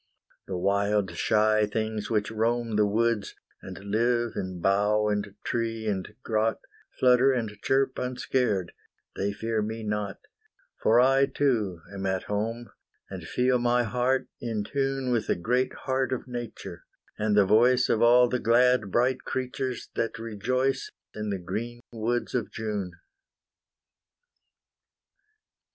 The 0.47 0.57
wild 0.57 1.11
shy 1.11 1.67
things 1.67 2.09
which 2.09 2.31
roam 2.31 2.75
The 2.75 2.87
woods, 2.87 3.35
and 3.61 3.77
live 3.77 4.31
in 4.35 4.59
bough 4.59 5.07
and 5.09 5.35
tree 5.43 5.85
and 5.85 6.15
grot, 6.23 6.59
Flutter 6.99 7.31
and 7.31 7.49
chirp 7.61 7.99
unscared, 7.99 8.71
they 9.15 9.31
fear 9.31 9.61
me 9.61 9.83
not, 9.83 10.17
For 10.81 10.99
I 10.99 11.27
too 11.27 11.81
am 11.93 12.07
at 12.07 12.23
home. 12.23 12.71
And 13.11 13.27
feel 13.27 13.59
my 13.59 13.83
heart 13.83 14.27
in 14.39 14.63
tune 14.63 15.11
With 15.11 15.27
the 15.27 15.35
great 15.35 15.73
heart 15.85 16.11
of 16.11 16.27
Nature, 16.27 16.83
and 17.19 17.37
the 17.37 17.45
voice 17.45 17.87
Of 17.87 18.01
all 18.01 18.27
the 18.27 18.39
glad 18.39 18.89
bright 18.89 19.23
creatures 19.23 19.89
that 19.93 20.17
rejoice 20.17 20.89
In 21.13 21.29
the 21.29 21.37
green 21.37 21.79
woods 21.91 22.33
of 22.33 22.49
June. 22.51 22.93